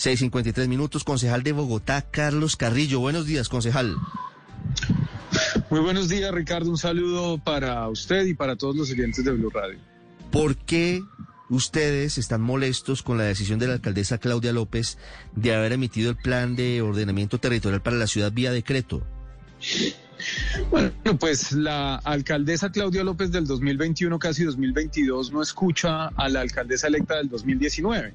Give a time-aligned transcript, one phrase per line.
[0.00, 3.00] 6.53 minutos, concejal de Bogotá, Carlos Carrillo.
[3.00, 3.96] Buenos días, concejal.
[5.68, 6.70] Muy buenos días, Ricardo.
[6.70, 9.78] Un saludo para usted y para todos los oyentes de Blue Radio.
[10.30, 11.02] ¿Por qué
[11.50, 14.96] ustedes están molestos con la decisión de la alcaldesa Claudia López
[15.36, 19.06] de haber emitido el plan de ordenamiento territorial para la ciudad vía decreto?
[20.70, 26.86] Bueno, pues la alcaldesa Claudia López del 2021, casi 2022, no escucha a la alcaldesa
[26.86, 28.14] electa del 2019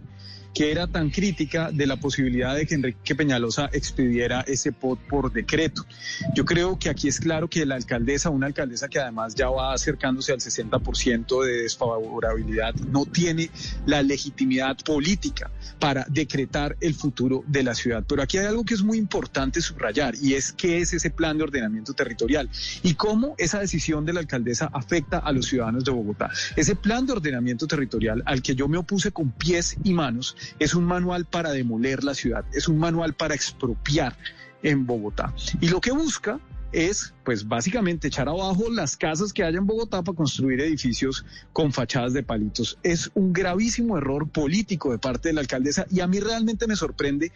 [0.56, 5.34] que era tan crítica de la posibilidad de que Enrique Peñalosa expidiera ese POT por
[5.34, 5.86] decreto.
[6.34, 9.74] Yo creo que aquí es claro que la alcaldesa, una alcaldesa que además ya va
[9.74, 13.52] acercándose al 60% de desfavorabilidad, no tiene
[13.86, 18.06] la legitimidad política para decretar el futuro de la ciudad.
[18.08, 21.38] Pero aquí hay algo que es muy importante subrayar y es qué es ese plan
[21.38, 22.50] de ordenamiento territorial
[22.82, 26.30] y cómo esa decisión de la alcaldesa afecta a los ciudadanos de Bogotá.
[26.56, 30.76] Ese plan de ordenamiento territorial al que yo me opuse con pies y manos es
[30.76, 34.18] un manual para demoler la ciudad, es un manual para expropiar
[34.64, 35.34] en Bogotá.
[35.62, 36.40] Y lo que busca
[36.72, 41.72] es, pues básicamente, echar abajo las casas que hay en Bogotá para construir edificios con
[41.72, 42.78] fachadas de palitos.
[42.84, 46.76] Es un gravísimo error político de parte de la alcaldesa y a mí realmente me
[46.76, 47.32] sorprende,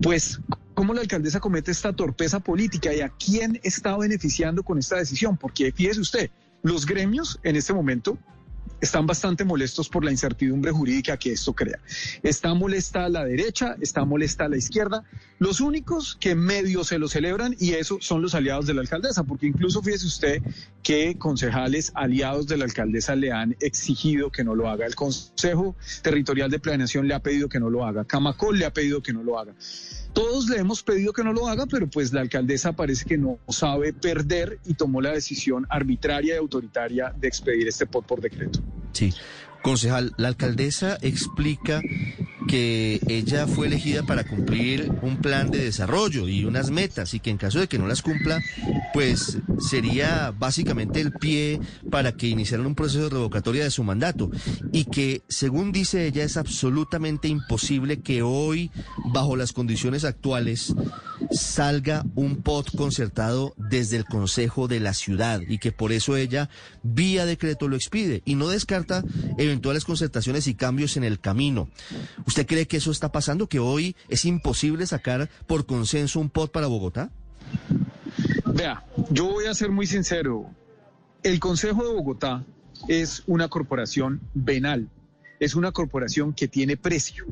[0.00, 0.40] pues,
[0.74, 5.36] cómo la alcaldesa comete esta torpeza política y a quién está beneficiando con esta decisión.
[5.36, 6.30] Porque fíjese usted,
[6.62, 8.18] los gremios en este momento
[8.80, 11.78] están bastante molestos por la incertidumbre jurídica que esto crea.
[12.22, 15.04] Está molesta la derecha, está molesta la izquierda.
[15.38, 19.24] Los únicos que medio se lo celebran y eso son los aliados de la alcaldesa,
[19.24, 20.42] porque incluso fíjese usted
[20.90, 24.86] que concejales aliados de la alcaldesa le han exigido que no lo haga.
[24.86, 28.04] El Consejo Territorial de Planeación le ha pedido que no lo haga.
[28.04, 29.54] Camacol le ha pedido que no lo haga.
[30.12, 33.38] Todos le hemos pedido que no lo haga, pero pues la alcaldesa parece que no
[33.50, 38.58] sabe perder y tomó la decisión arbitraria y autoritaria de expedir este POT por decreto.
[38.90, 39.14] Sí.
[39.62, 41.82] Concejal, la alcaldesa explica
[42.50, 47.30] que ella fue elegida para cumplir un plan de desarrollo y unas metas y que
[47.30, 48.40] en caso de que no las cumpla,
[48.92, 51.60] pues sería básicamente el pie
[51.92, 54.32] para que iniciaran un proceso de revocatoria de su mandato
[54.72, 58.72] y que, según dice ella, es absolutamente imposible que hoy,
[59.12, 60.74] bajo las condiciones actuales,
[61.30, 66.50] salga un POT concertado desde el Consejo de la Ciudad y que por eso ella,
[66.82, 69.04] vía decreto, lo expide y no descarta
[69.38, 71.68] eventuales concertaciones y cambios en el camino.
[72.26, 76.52] ¿Usted cree que eso está pasando, que hoy es imposible sacar por consenso un POT
[76.52, 77.10] para Bogotá?
[78.46, 80.50] Vea, yo voy a ser muy sincero.
[81.22, 82.44] El Consejo de Bogotá
[82.88, 84.88] es una corporación venal,
[85.38, 87.26] es una corporación que tiene precio,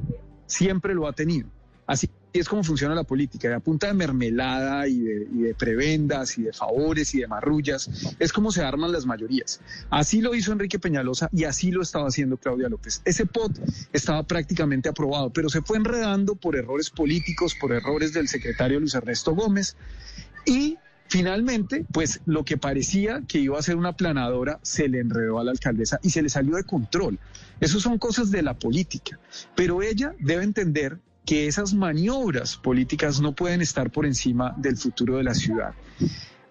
[0.46, 1.48] siempre lo ha tenido.
[1.86, 6.42] Así es como funciona la política, de a punta de mermelada y de, prebendas y
[6.42, 9.60] de favores y de marrullas, es como se arman las mayorías.
[9.90, 13.02] Así lo hizo Enrique Peñalosa y así lo estaba haciendo Claudia López.
[13.04, 13.58] Ese POT
[13.92, 18.94] estaba prácticamente aprobado, pero se fue enredando por errores políticos, por errores del secretario Luis
[18.94, 19.76] Ernesto Gómez
[20.44, 20.76] y
[21.10, 25.44] Finalmente, pues lo que parecía que iba a ser una planadora se le enredó a
[25.44, 27.18] la alcaldesa y se le salió de control.
[27.60, 29.18] Esas son cosas de la política.
[29.56, 35.18] Pero ella debe entender que esas maniobras políticas no pueden estar por encima del futuro
[35.18, 35.74] de la ciudad.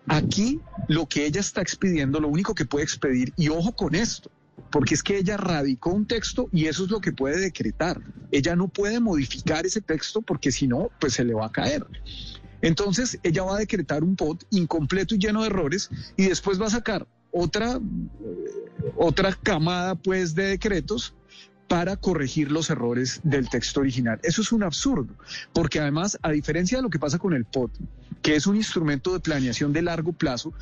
[0.05, 4.29] Aquí lo que ella está expidiendo, lo único que puede expedir, y ojo con esto,
[4.71, 7.99] porque es que ella radicó un texto y eso es lo que puede decretar.
[8.29, 11.83] Ella no puede modificar ese texto porque si no, pues se le va a caer.
[12.61, 16.67] Entonces, ella va a decretar un POT incompleto y lleno de errores y después va
[16.67, 21.15] a sacar otra, eh, otra camada pues de decretos
[21.67, 24.19] para corregir los errores del texto original.
[24.23, 25.13] Eso es un absurdo,
[25.53, 27.71] porque además, a diferencia de lo que pasa con el POT,
[28.21, 30.53] que es un instrumento de planeación de largo plazo,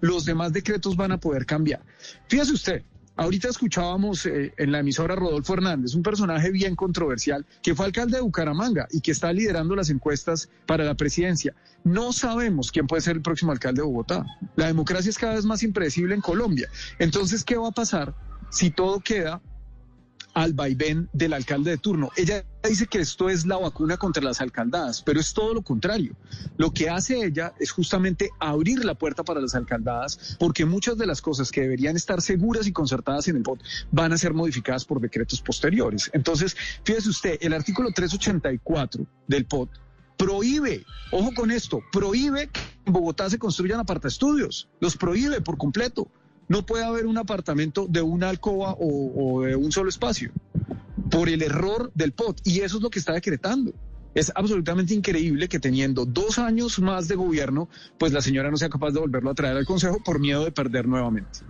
[0.00, 1.82] los demás decretos van a poder cambiar.
[2.28, 2.82] Fíjese usted,
[3.16, 8.16] Ahorita escuchábamos eh, en la emisora Rodolfo Hernández, un personaje bien controversial, que fue alcalde
[8.16, 11.54] de Bucaramanga y que está liderando las encuestas para la presidencia.
[11.84, 14.26] No sabemos quién puede ser el próximo alcalde de Bogotá.
[14.56, 16.68] La democracia es cada vez más impredecible en Colombia.
[16.98, 18.16] Entonces, ¿qué va a pasar
[18.50, 19.40] si todo queda
[20.34, 22.10] al vaivén del alcalde de turno.
[22.16, 26.16] Ella dice que esto es la vacuna contra las alcaldadas, pero es todo lo contrario.
[26.56, 31.06] Lo que hace ella es justamente abrir la puerta para las alcaldadas, porque muchas de
[31.06, 33.60] las cosas que deberían estar seguras y concertadas en el POT
[33.92, 36.10] van a ser modificadas por decretos posteriores.
[36.12, 39.70] Entonces, fíjese usted, el artículo 384 del POT
[40.16, 46.08] prohíbe, ojo con esto, prohíbe que en Bogotá se construyan estudios, los prohíbe por completo.
[46.48, 50.30] No puede haber un apartamento de una alcoba o, de un solo espacio
[51.10, 52.40] por el error del POT.
[52.44, 53.72] Y eso es lo que está decretando.
[54.14, 57.68] Es absolutamente increíble que teniendo dos años más de gobierno,
[57.98, 60.52] pues la señora no sea capaz de volverlo a traer al Consejo por miedo de
[60.52, 61.40] perder nuevamente.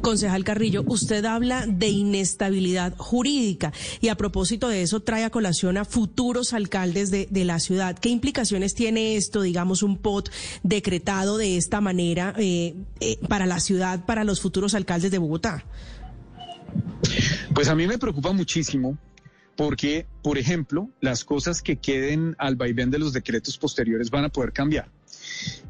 [0.00, 5.76] Concejal Carrillo, usted habla de inestabilidad jurídica y a propósito de eso trae a colación
[5.76, 7.96] a futuros alcaldes de, la ciudad.
[7.96, 10.30] ¿Qué implicaciones tiene esto, digamos, un POT
[10.64, 15.64] decretado de esta manera eh, eh, para la ciudad, para los futuros alcaldes de Bogotá?
[17.54, 18.98] Pues a mí me preocupa muchísimo
[19.56, 24.28] porque, por ejemplo, las cosas que queden al vaivén de los decretos posteriores van a
[24.28, 24.90] poder cambiar.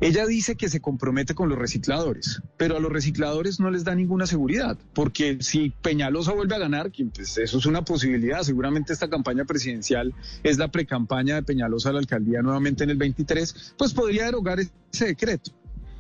[0.01, 3.95] Ella dice que se compromete con los recicladores, pero a los recicladores no les da
[3.95, 9.09] ninguna seguridad, porque si Peñalosa vuelve a ganar, pues eso es una posibilidad, seguramente esta
[9.09, 13.95] campaña presidencial es la precampaña de Peñalosa a la alcaldía nuevamente en el 23, pues
[13.95, 15.53] podría derogar ese decreto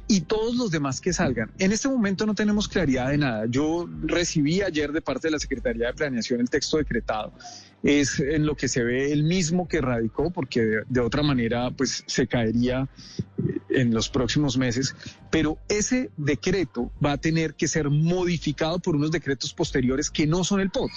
[0.08, 1.50] y todos los demás que salgan.
[1.58, 3.46] En este momento no tenemos claridad de nada.
[3.48, 7.32] Yo recibí ayer de parte de la Secretaría de Planeación el texto decretado.
[7.86, 12.02] Es en lo que se ve el mismo que radicó, porque de, otra manera pues
[12.06, 12.88] se caería
[13.38, 14.96] eh, en los próximos meses.
[15.30, 20.42] Pero ese decreto va a tener que ser modificado por unos decretos posteriores que no
[20.42, 20.90] son el POT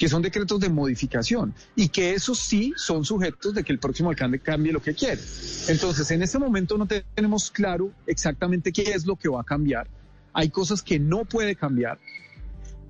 [0.00, 4.08] que son decretos de modificación y que esos sí son sujetos de que el próximo
[4.08, 5.20] alcalde cambie lo que quiere.
[5.68, 9.88] Entonces, en este momento no tenemos claro exactamente qué es lo que va a cambiar.
[10.32, 11.98] Hay cosas que no puede cambiar,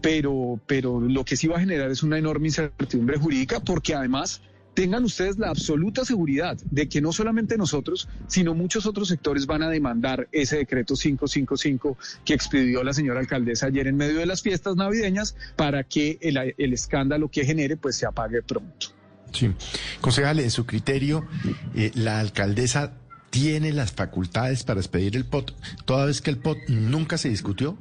[0.00, 4.40] pero, pero lo que sí va a generar es una enorme incertidumbre jurídica porque además
[4.74, 9.62] tengan ustedes la absoluta seguridad de que no solamente nosotros, sino muchos otros sectores van
[9.62, 14.42] a demandar ese decreto 555 que expidió la señora alcaldesa ayer en medio de las
[14.42, 18.88] fiestas navideñas para que el, escándalo que genere pues se apague pronto.
[19.32, 19.50] Sí.
[20.00, 21.26] Concejal, en su criterio,
[21.74, 22.94] eh, la alcaldesa
[23.30, 25.52] tiene las facultades para expedir el POT,
[25.84, 27.78] toda vez que el POT nunca se discutió.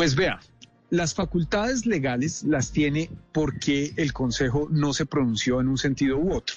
[0.00, 0.40] Pues vea,
[0.88, 6.32] las facultades legales las tiene porque el Consejo no se pronunció en un sentido u
[6.32, 6.56] otro.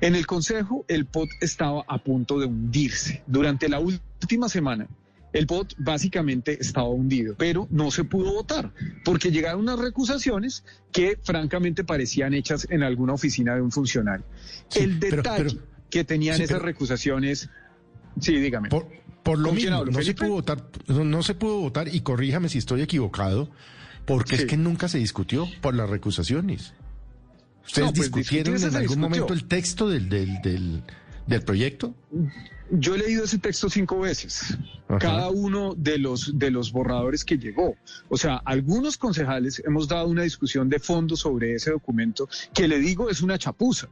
[0.00, 3.22] En el Consejo, el POT estaba a punto de hundirse.
[3.26, 4.88] Durante la última semana,
[5.34, 8.72] el POT básicamente estaba hundido, pero no se pudo votar
[9.04, 14.24] porque llegaron unas recusaciones que francamente parecían hechas en alguna oficina de un funcionario.
[14.76, 15.58] el detalle
[15.90, 17.50] que tenían esas recusaciones,
[18.18, 18.70] sí, dígame.
[18.70, 22.82] Por lo mismo, no se, pudo votar, no se pudo votar, y corríjame si estoy
[22.82, 23.50] equivocado,
[24.04, 26.74] porque es que nunca se discutió por las recusaciones.
[27.64, 30.82] ¿Ustedes pues, discutieron en algún momento el texto del, del,
[31.26, 31.94] del, proyecto?
[32.70, 34.56] Yo he leído ese texto cinco veces,
[34.98, 37.76] cada uno de los, de los borradores que llegó.
[38.08, 42.78] O sea, algunos concejales hemos dado una discusión de fondo sobre ese documento que le
[42.78, 43.88] digo es una chapuza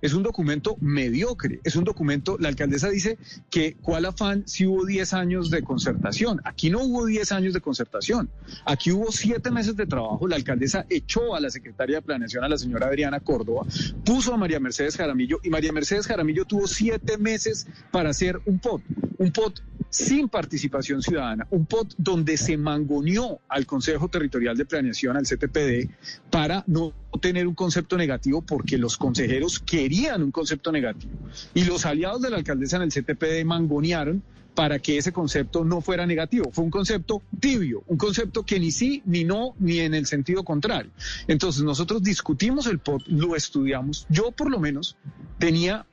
[0.00, 3.18] es un documento mediocre, es un documento, la alcaldesa dice
[3.50, 6.40] que cuál afán si hubo 10 años de concertación.
[6.44, 8.30] Aquí no hubo 10 años de concertación,
[8.64, 12.48] aquí hubo 7 meses de trabajo, la alcaldesa echó a la secretaria de Planeación, a
[12.48, 13.66] la señora Adriana Córdoba,
[14.04, 18.58] puso a María Mercedes Jaramillo y María Mercedes Jaramillo tuvo 7 meses para hacer un
[18.58, 18.82] POT,
[19.18, 19.60] un POT
[19.90, 25.90] sin participación ciudadana, un POT donde se mangoneó al Consejo Territorial de Planeación, al CTPD,
[26.30, 31.12] para no tener un concepto negativo porque los consejeros querían un concepto negativo.
[31.54, 34.22] Y los aliados de la alcaldesa en el CTPD mangonearon
[34.54, 36.50] para que ese concepto no fuera negativo.
[36.52, 40.44] Fue un concepto tibio, un concepto que ni sí, ni no, ni en el sentido
[40.44, 40.90] contrario.
[41.28, 44.06] Entonces nosotros discutimos el POT, lo estudiamos.
[44.08, 44.96] Yo por lo menos
[45.38, 45.86] tenía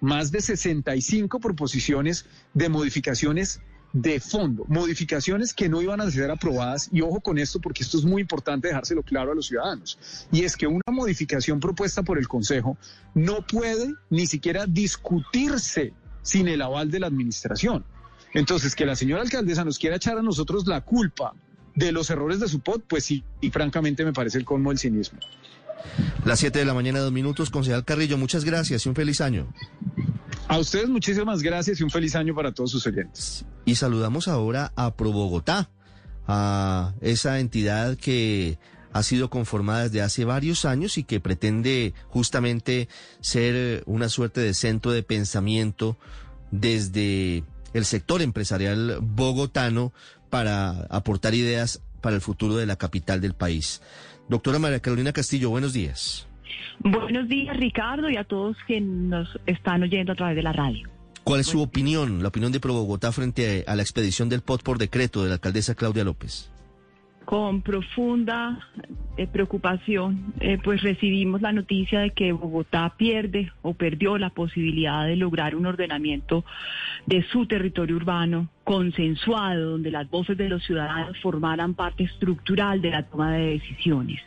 [0.00, 3.60] más de 65 proposiciones de modificaciones
[3.92, 7.98] de fondo, modificaciones que no iban a ser aprobadas, y ojo con esto porque esto
[7.98, 9.98] es muy importante dejárselo claro a los ciudadanos,
[10.30, 12.76] y es que una modificación propuesta por el Consejo
[13.14, 15.92] no puede ni siquiera discutirse
[16.22, 17.84] sin el aval de la Administración.
[18.32, 21.34] Entonces, que la señora alcaldesa nos quiera echar a nosotros la culpa
[21.74, 24.78] de los errores de su POT, pues sí, y francamente me parece el colmo del
[24.78, 25.18] cinismo.
[26.24, 27.50] Las 7 de la mañana, dos minutos.
[27.50, 29.46] Concejal Carrillo, muchas gracias y un feliz año.
[30.50, 33.44] A ustedes muchísimas gracias y un feliz año para todos sus oyentes.
[33.66, 35.70] Y saludamos ahora a Pro Bogotá,
[36.26, 38.58] a esa entidad que
[38.92, 42.88] ha sido conformada desde hace varios años y que pretende justamente
[43.20, 45.96] ser una suerte de centro de pensamiento
[46.50, 49.92] desde el sector empresarial bogotano
[50.30, 53.82] para aportar ideas para el futuro de la capital del país.
[54.28, 56.26] Doctora María Carolina Castillo, buenos días.
[56.80, 60.88] Buenos días, Ricardo, y a todos que nos están oyendo a través de la radio.
[61.24, 64.62] ¿Cuál es su opinión, la opinión de Pro Bogotá frente a la expedición del POT
[64.62, 66.50] por decreto de la alcaldesa Claudia López?
[67.24, 68.66] Con profunda
[69.16, 75.06] eh, preocupación, eh, pues recibimos la noticia de que Bogotá pierde o perdió la posibilidad
[75.06, 76.44] de lograr un ordenamiento
[77.06, 82.90] de su territorio urbano consensuado, donde las voces de los ciudadanos formaran parte estructural de
[82.90, 84.20] la toma de decisiones.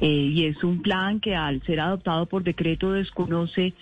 [0.00, 3.74] Eh, y es un plan que al ser adoptado por decreto desconoce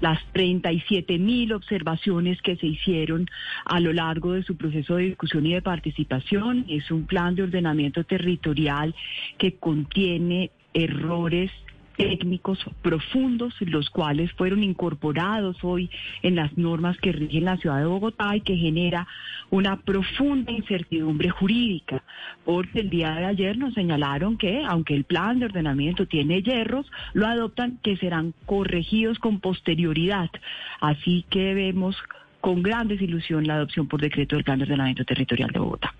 [0.00, 3.26] las 37 mil observaciones que se hicieron
[3.64, 6.64] a lo largo de su proceso de discusión y de participación.
[6.68, 8.94] Es un plan de ordenamiento territorial
[9.36, 11.50] que contiene errores
[12.00, 15.90] técnicos profundos, los cuales fueron incorporados hoy
[16.22, 19.06] en las normas que rigen la ciudad de Bogotá y que genera
[19.50, 22.02] una profunda incertidumbre jurídica,
[22.44, 26.86] porque el día de ayer nos señalaron que, aunque el plan de ordenamiento tiene hierros,
[27.12, 30.30] lo adoptan que serán corregidos con posterioridad.
[30.80, 31.96] Así que vemos
[32.40, 35.94] con gran desilusión la adopción por decreto del plan de ordenamiento territorial de Bogotá.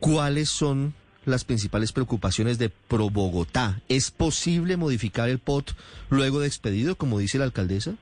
[0.00, 3.80] ¿Cuáles son las principales preocupaciones de Pro Bogotá.
[3.88, 5.72] ¿Es posible modificar el POT
[6.10, 7.94] luego de expedido, como dice la alcaldesa?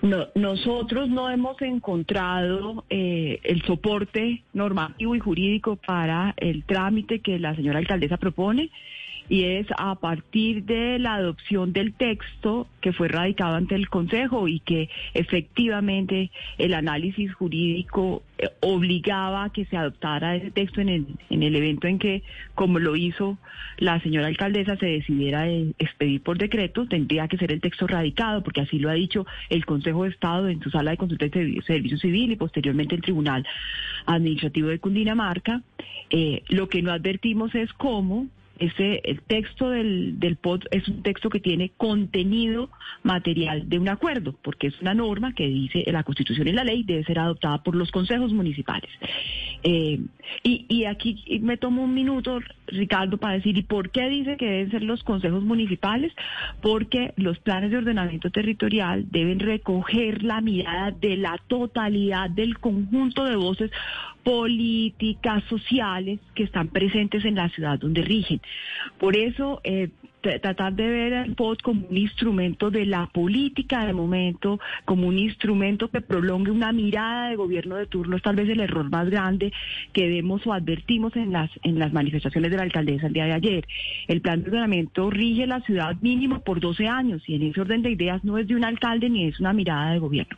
[0.00, 7.38] No, nosotros no hemos encontrado eh, el soporte normativo y jurídico para el trámite que
[7.40, 8.70] la señora alcaldesa propone
[9.28, 14.48] y es a partir de la adopción del texto que fue radicado ante el Consejo
[14.48, 20.88] y que efectivamente el análisis jurídico eh, obligaba a que se adoptara ese texto en
[20.88, 22.22] el, en el evento en que,
[22.54, 23.38] como lo hizo
[23.78, 28.62] la señora alcaldesa, se decidiera expedir por decreto, tendría que ser el texto radicado, porque
[28.62, 31.98] así lo ha dicho el Consejo de Estado en su sala de consulta de servicio
[31.98, 33.46] civil y posteriormente el Tribunal
[34.06, 35.62] Administrativo de Cundinamarca.
[36.10, 40.38] Eh, lo que no advertimos es cómo ese, el texto del, del
[40.70, 42.70] es un texto que tiene contenido
[43.02, 46.82] material de un acuerdo, porque es una norma que dice la Constitución y la ley
[46.82, 48.90] debe ser adoptada por los consejos municipales.
[49.62, 50.00] Eh,
[50.42, 54.46] y, y aquí me tomo un minuto, Ricardo, para decir, ¿y por qué dice que
[54.46, 56.12] deben ser los consejos municipales?
[56.60, 63.24] Porque los planes de ordenamiento territorial deben recoger la mirada de la totalidad del conjunto
[63.24, 63.70] de voces
[64.28, 68.42] políticas, sociales que están presentes en la ciudad donde rigen.
[68.98, 69.88] Por eso, eh,
[70.20, 75.18] tratar de ver el POT como un instrumento de la política de momento, como un
[75.18, 79.08] instrumento que prolongue una mirada de gobierno de turno, es tal vez el error más
[79.08, 79.50] grande
[79.94, 83.32] que vemos o advertimos en las, en las manifestaciones de la alcaldesa el día de
[83.32, 83.66] ayer.
[84.08, 87.80] El plan de ordenamiento rige la ciudad mínimo por 12 años y en ese orden
[87.80, 90.36] de ideas no es de un alcalde ni es una mirada de gobierno.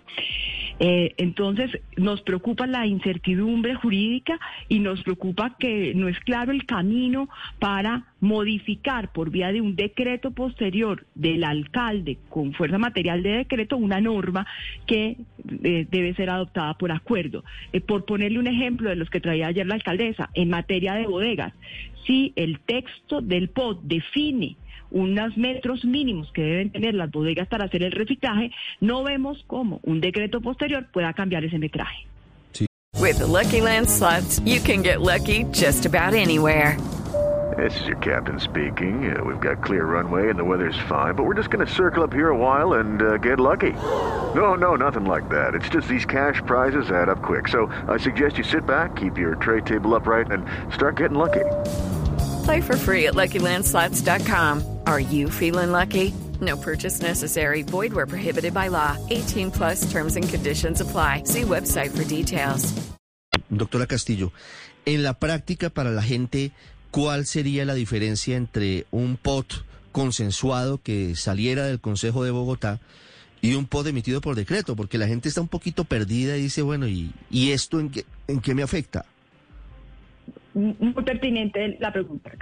[0.82, 6.64] Eh, entonces, nos preocupa la incertidumbre jurídica y nos preocupa que no es claro el
[6.64, 13.30] camino para modificar por vía de un decreto posterior del alcalde con fuerza material de
[13.30, 14.46] decreto una norma
[14.86, 15.18] que
[15.62, 17.44] eh, debe ser adoptada por acuerdo.
[17.74, 21.06] Eh, por ponerle un ejemplo de los que traía ayer la alcaldesa, en materia de
[21.06, 21.52] bodegas,
[22.06, 24.56] si el texto del POD define
[24.90, 29.80] unos metros mínimos que deben tener las bodegas para hacer el reciclaje, no vemos cómo
[29.82, 32.06] un decreto posterior pueda cambiar ese metraje.
[32.52, 32.66] Sí.
[33.00, 36.76] With the Lucky Land slots, you can get lucky just about anywhere.
[37.56, 39.14] This is your captain speaking.
[39.14, 42.04] Uh, we've got clear runway and the weather's fine, but we're just going to circle
[42.04, 43.72] up here a while and uh, get lucky.
[44.34, 45.54] No, no, nothing like that.
[45.54, 47.48] It's just these cash prizes add up quick.
[47.48, 51.44] So I suggest you sit back, keep your tray table upright, and start getting lucky.
[52.44, 54.79] Play for free at LuckyLandSlots.com.
[54.90, 56.12] Are you feeling lucky?
[56.40, 57.62] No purchase necessary.
[57.62, 58.96] Void where prohibited by law.
[59.10, 61.22] 18 plus terms and conditions apply.
[61.26, 62.74] See website for details.
[63.50, 64.32] Doctora Castillo,
[64.86, 66.50] en la práctica para la gente,
[66.90, 72.80] ¿cuál sería la diferencia entre un POT consensuado que saliera del Consejo de Bogotá
[73.40, 74.74] y un POT emitido por decreto?
[74.74, 78.04] Porque la gente está un poquito perdida y dice, bueno, ¿y, y esto en qué,
[78.26, 79.04] en qué me afecta?
[80.52, 82.32] muy pertinente la pregunta.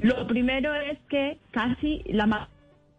[0.00, 2.48] Lo primero es que casi la más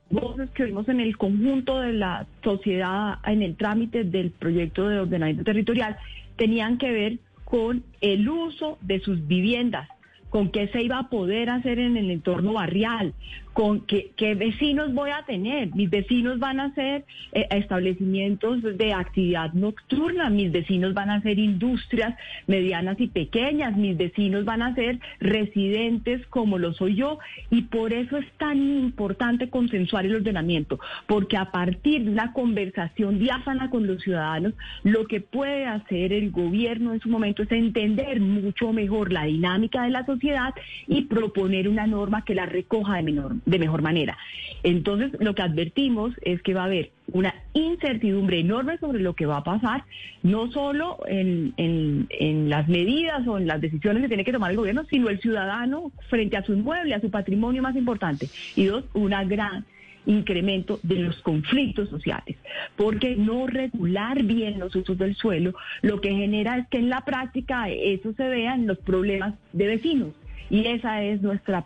[0.10, 5.00] voces que vimos en el conjunto de la sociedad en el trámite del proyecto de
[5.00, 5.98] ordenamiento territorial
[6.36, 9.88] tenían que ver con el uso de sus viviendas,
[10.30, 13.14] con qué se iba a poder hacer en el entorno barrial,
[13.54, 15.74] con qué, vecinos voy a tener.
[15.76, 21.40] Mis vecinos van a ser eh, establecimientos de actividad nocturna, mis vecinos van a ser
[21.40, 22.16] industrias
[22.48, 27.20] medianas y pequeñas, mis vecinos van a ser residentes como lo soy yo.
[27.50, 33.20] Y por eso es tan importante consensuar el ordenamiento, porque a partir de una conversación
[33.20, 34.54] diáfana con los ciudadanos,
[34.84, 39.84] lo que puede hacer el gobierno en su momento es entender mucho mejor la dinámica
[39.84, 40.54] de la sociedad
[40.88, 44.18] y proponer una norma que la recoja de menor de mejor manera.
[44.64, 49.26] Entonces, lo que advertimos es que va a haber una incertidumbre enorme sobre lo que
[49.26, 49.84] va a pasar,
[50.22, 54.58] no solo en, en, las medidas o en las decisiones que tiene que tomar el
[54.58, 58.30] gobierno, sino el ciudadano frente a su inmueble, a su patrimonio más importante.
[58.56, 59.66] Y dos, una gran
[60.06, 62.38] incremento de los conflictos sociales,
[62.76, 67.02] porque no regular bien los usos del suelo lo que genera es que en la
[67.02, 70.10] práctica eso se vea en los problemas de vecinos.
[70.50, 71.66] Y esa es nuestra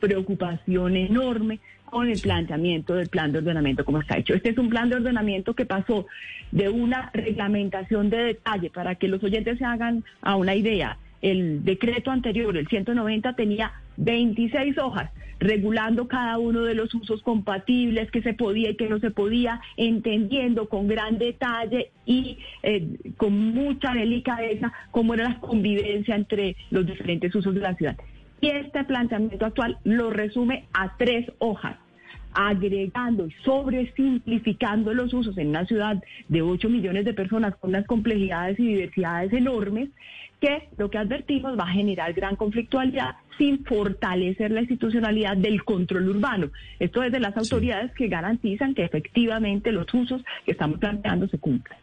[0.00, 4.34] preocupación enorme con el planteamiento del plan de ordenamiento como está hecho.
[4.34, 6.06] Este es un plan de ordenamiento que pasó
[6.52, 10.98] de una reglamentación de detalle para que los oyentes se hagan a una idea.
[11.20, 18.10] El decreto anterior, el 190, tenía 26 hojas regulando cada uno de los usos compatibles
[18.10, 23.36] que se podía y que no se podía, entendiendo con gran detalle y eh, con
[23.54, 27.96] mucha delicadeza cómo era la convivencia entre los diferentes usos de la ciudad.
[28.40, 31.76] Y este planteamiento actual lo resume a tres hojas
[32.32, 37.86] agregando y sobresimplificando los usos en una ciudad de 8 millones de personas con unas
[37.86, 39.88] complejidades y diversidades enormes,
[40.40, 46.08] que lo que advertimos va a generar gran conflictualidad sin fortalecer la institucionalidad del control
[46.08, 46.50] urbano.
[46.78, 51.38] Esto es de las autoridades que garantizan que efectivamente los usos que estamos planteando se
[51.38, 51.78] cumplan.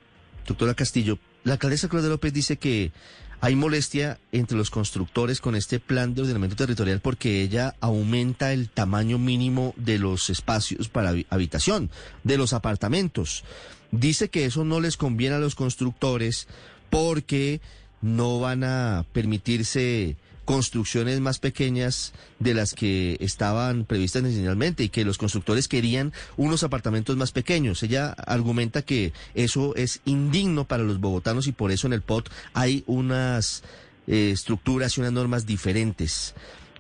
[0.48, 2.92] Doctora Castillo, la alcaldesa Claudia López dice que
[3.40, 8.70] hay molestia entre los constructores con este plan de ordenamiento territorial porque ella aumenta el
[8.70, 11.90] tamaño mínimo de los espacios para habitación,
[12.24, 13.44] de los apartamentos.
[13.92, 16.48] Dice que eso no les conviene a los constructores
[16.90, 17.62] porque
[18.02, 20.16] no van a permitirse
[20.48, 26.64] construcciones más pequeñas de las que estaban previstas inicialmente y que los constructores querían unos
[26.64, 27.84] apartamentos más pequeños.
[27.84, 32.30] Ella argumenta que eso es indigno para los bogotanos y por eso en el POT
[32.54, 33.62] hay unas
[34.08, 36.34] eh, estructuras y unas normas diferentes.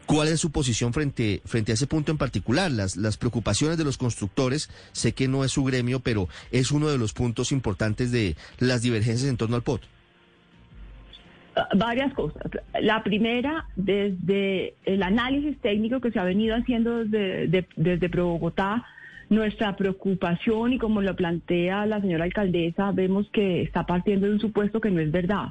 [0.05, 2.71] ¿Cuál es su posición frente, frente a ese punto en particular?
[2.71, 6.87] Las, las preocupaciones de los constructores, sé que no es su gremio, pero es uno
[6.87, 9.81] de los puntos importantes de las divergencias en torno al POT.
[11.75, 12.43] Varias cosas.
[12.81, 18.85] La primera, desde el análisis técnico que se ha venido haciendo desde, desde Pro Bogotá,
[19.29, 24.39] nuestra preocupación y como lo plantea la señora alcaldesa, vemos que está partiendo de un
[24.39, 25.49] supuesto que no es verdad.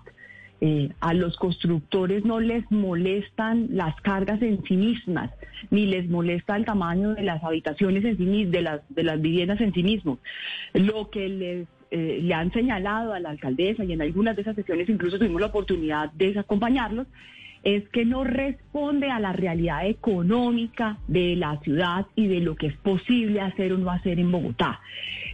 [0.62, 5.30] Eh, a los constructores no les molestan las cargas en sí mismas,
[5.70, 9.20] ni les molesta el tamaño de las habitaciones en sí mismas, de las, de las
[9.20, 10.18] viviendas en sí mismos.
[10.72, 14.56] Lo que les eh, le han señalado a la alcaldesa y en algunas de esas
[14.56, 17.06] sesiones incluso tuvimos la oportunidad de acompañarlos,
[17.62, 22.68] es que no responde a la realidad económica de la ciudad y de lo que
[22.68, 24.80] es posible hacer o no hacer en Bogotá.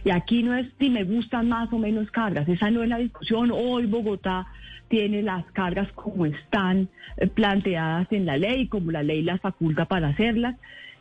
[0.03, 2.97] Y aquí no es si me gustan más o menos cargas, esa no es la
[2.97, 3.51] discusión.
[3.51, 4.47] Hoy Bogotá
[4.87, 9.85] tiene las cargas como están eh, planteadas en la ley, como la ley las faculta
[9.85, 10.55] para hacerlas.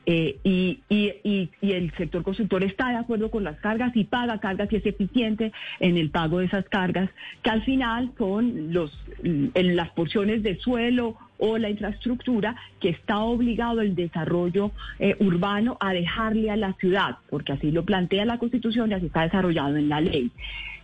[0.05, 4.41] Eh, y, y, y, el sector constructor está de acuerdo con las cargas y paga
[4.41, 7.09] cargas y es eficiente en el pago de esas cargas,
[7.43, 8.91] que al final son los,
[9.23, 15.77] en las porciones de suelo o la infraestructura que está obligado el desarrollo eh, urbano
[15.81, 19.77] a dejarle a la ciudad, porque así lo plantea la Constitución y así está desarrollado
[19.77, 20.33] en la ley.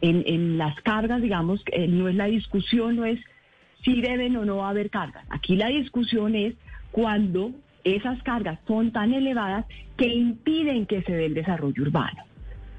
[0.01, 3.19] En, en las cargas, digamos, eh, no es la discusión, no es
[3.85, 5.25] si deben o no haber cargas.
[5.31, 6.55] Aquí la discusión es
[6.93, 7.53] cuando
[7.97, 12.25] esas cargas son tan elevadas que impiden que se dé el desarrollo urbano.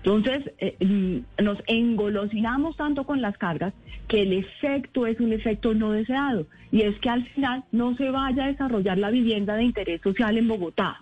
[0.03, 3.73] Entonces, eh, mm, nos engolosinamos tanto con las cargas
[4.07, 8.09] que el efecto es un efecto no deseado y es que al final no se
[8.09, 10.99] vaya a desarrollar la vivienda de interés social en Bogotá.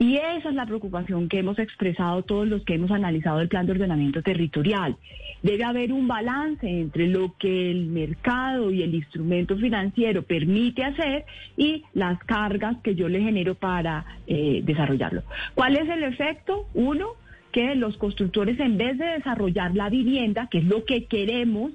[0.00, 3.66] Y esa es la preocupación que hemos expresado todos los que hemos analizado el plan
[3.66, 4.96] de ordenamiento territorial.
[5.42, 11.24] Debe haber un balance entre lo que el mercado y el instrumento financiero permite hacer
[11.56, 15.24] y las cargas que yo le genero para eh, desarrollarlo.
[15.54, 16.68] ¿Cuál es el efecto?
[16.74, 17.08] Uno,
[17.50, 21.72] que los constructores en vez de desarrollar la vivienda, que es lo que queremos,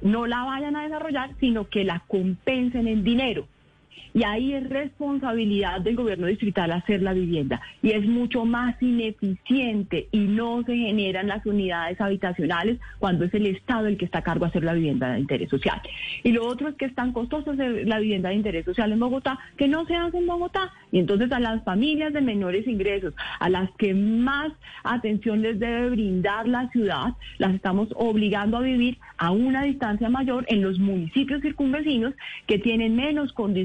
[0.00, 3.46] no la vayan a desarrollar, sino que la compensen en dinero
[4.12, 7.60] Y ahí es responsabilidad del gobierno distrital hacer la vivienda.
[7.82, 13.46] Y es mucho más ineficiente y no se generan las unidades habitacionales cuando es el
[13.46, 15.80] Estado el que está a cargo de hacer la vivienda de interés social.
[16.24, 19.00] Y lo otro es que es tan costoso hacer la vivienda de interés social en
[19.00, 20.72] Bogotá que no se hace en Bogotá.
[20.92, 25.90] Y entonces a las familias de menores ingresos, a las que más atención les debe
[25.90, 31.42] brindar la ciudad, las estamos obligando a vivir a una distancia mayor en los municipios
[31.42, 32.14] circunvecinos
[32.46, 33.60] que tienen menos condiciones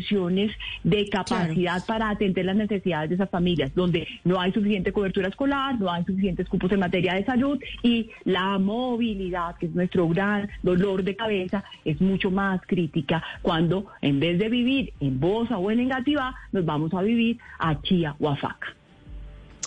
[0.84, 5.80] de capacidad para atender las necesidades de esas familias, donde no hay suficiente cobertura escolar,
[5.80, 10.50] no hay suficientes cupos en materia de salud y la movilidad, que es nuestro gran
[10.64, 15.70] dolor de cabeza, es mucho más crítica cuando en vez de vivir en Bosa o
[15.70, 18.68] en Engativá, nos vamos a vivir a Chía o a Faca.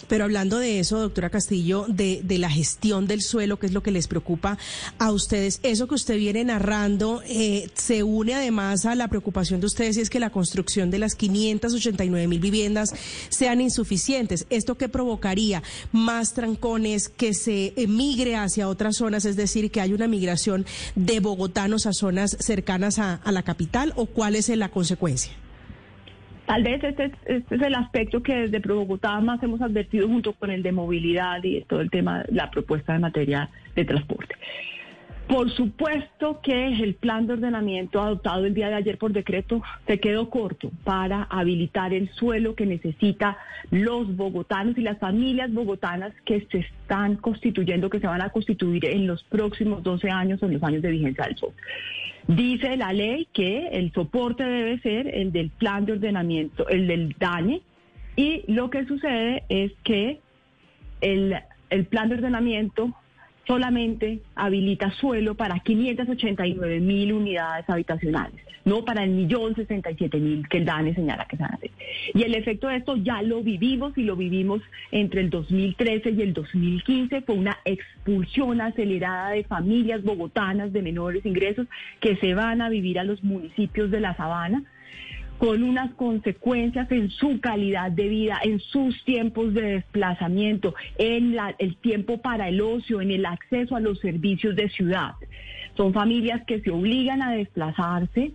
[0.08, 3.82] Pero hablando de eso, doctora Castillo, de, de, la gestión del suelo, que es lo
[3.82, 4.58] que les preocupa
[4.98, 9.66] a ustedes, eso que usted viene narrando eh, se une además a la preocupación de
[9.66, 12.94] ustedes y es que la construcción de las 589 mil viviendas
[13.28, 14.46] sean insuficientes.
[14.50, 15.62] ¿Esto qué provocaría?
[15.92, 21.20] Más trancones, que se emigre hacia otras zonas, es decir, que hay una migración de
[21.20, 25.32] bogotanos a zonas cercanas a, a la capital o cuál es la consecuencia?
[26.48, 30.50] Tal vez este, este, es el aspecto que desde Bogotá más hemos advertido junto con
[30.50, 34.34] el de movilidad y todo el tema, la propuesta de materia de transporte.
[35.28, 40.00] Por supuesto que el plan de ordenamiento adoptado el día de ayer por decreto se
[40.00, 43.36] quedó corto para habilitar el suelo que necesita
[43.70, 48.86] los bogotanos y las familias bogotanas que se están constituyendo, que se van a constituir
[48.86, 51.54] en los próximos 12 años o en los años de vigencia del SOT.
[52.28, 57.14] Dice la ley que el soporte debe ser el del plan de ordenamiento, el del
[57.18, 57.60] DANE,
[58.16, 60.20] y lo que sucede es que
[61.02, 61.36] el,
[61.68, 62.94] el plan de ordenamiento
[63.48, 70.58] solamente habilita suelo para 589 mil unidades habitacionales, no para el millón 67 mil que
[70.58, 71.70] el DANE señala que se van a hacer.
[72.14, 74.60] Y el efecto de esto ya lo vivimos y lo vivimos
[74.92, 81.24] entre el 2013 y el 2015, fue una expulsión acelerada de familias bogotanas de menores
[81.24, 81.66] ingresos
[82.00, 84.62] que se van a vivir a los municipios de la sabana
[85.38, 91.76] con unas consecuencias en su calidad de vida, en sus tiempos de desplazamiento, en el
[91.76, 95.12] tiempo para el ocio, en el acceso a los servicios de ciudad.
[95.76, 98.32] Son familias que se obligan a desplazarse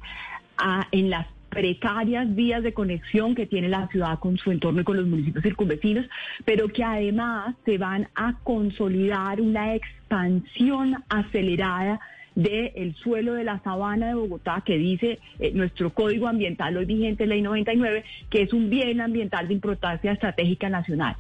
[0.92, 4.98] en las precarias vías de conexión que tiene la ciudad con su entorno y con
[4.98, 6.06] los municipios circunvecinos,
[6.46, 12.00] pero que además se van a consolidar una expansión acelerada
[12.36, 17.28] del suelo de la sabana de Bogotá, que dice eh, nuestro código ambiental hoy vigente,
[17.28, 21.16] ley 99, que es un bien ambiental de importancia estratégica nacional.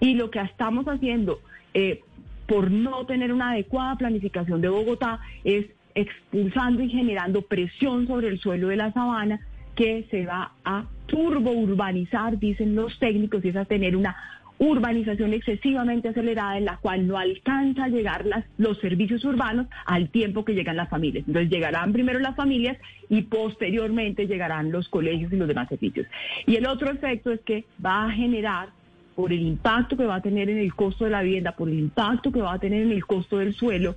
[0.00, 1.40] Y lo que estamos haciendo
[1.74, 2.00] eh,
[2.46, 8.40] por no tener una adecuada planificación de Bogotá es expulsando y generando presión sobre el
[8.40, 9.40] suelo de la sabana
[9.76, 14.16] que se va a turbourbanizar, dicen los técnicos, y es a tener una
[14.58, 20.08] urbanización excesivamente acelerada en la cual no alcanza a llegar las, los servicios urbanos al
[20.10, 21.24] tiempo que llegan las familias.
[21.26, 26.06] Entonces llegarán primero las familias y posteriormente llegarán los colegios y los demás servicios.
[26.46, 28.68] Y el otro efecto es que va a generar
[29.14, 31.78] por el impacto que va a tener en el costo de la vivienda, por el
[31.78, 33.96] impacto que va a tener en el costo del suelo,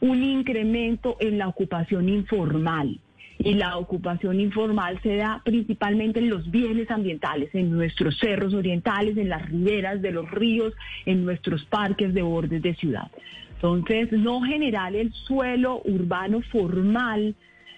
[0.00, 2.98] un incremento en la ocupación informal
[3.44, 9.16] y la ocupación informal se da principalmente en los bienes ambientales, en nuestros cerros orientales,
[9.16, 10.72] en las riberas de los ríos,
[11.06, 13.10] en nuestros parques de bordes de ciudad.
[13.54, 17.34] Entonces, no generar el suelo urbano formal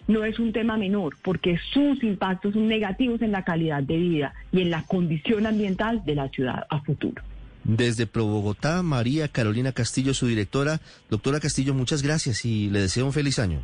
[0.06, 4.34] no es un tema menor, porque sus impactos son negativos en la calidad de vida
[4.52, 7.22] y en la condición ambiental de la ciudad a futuro.
[7.64, 10.80] Desde Pro Bogotá, María Carolina Castillo, su directora.
[11.08, 13.60] Doctora Castillo, muchas gracias y le deseo un feliz año.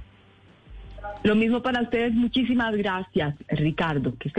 [1.22, 2.14] Lo mismo para ustedes.
[2.14, 4.14] Muchísimas gracias, Ricardo.
[4.18, 4.30] Que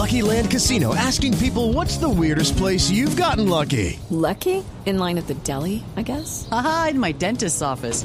[0.00, 3.98] Lucky Land Casino asking people what's the weirdest place you've gotten lucky.
[4.08, 4.64] Lucky?
[4.86, 6.48] In line at the deli, I guess.
[6.50, 8.04] Aha, in my dentist's office.